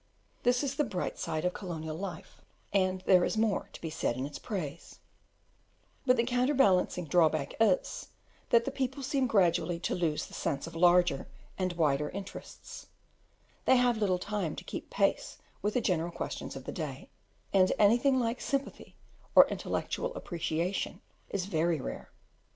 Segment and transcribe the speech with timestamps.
[0.41, 2.41] This is the bright side of colonial life,
[2.73, 4.97] and there is more to be said in its praise;
[6.07, 8.07] but the counterbalancing drawback is,
[8.49, 12.87] that the people seem gradually to lose the sense of larger and wider interests;
[13.65, 17.11] they have little time to keep pace with the general questions of the day,
[17.53, 18.95] and anything like sympathy
[19.35, 20.99] or intellectual appreciation
[21.29, 22.09] is very rare.